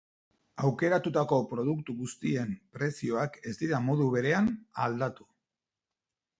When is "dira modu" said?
3.63-4.11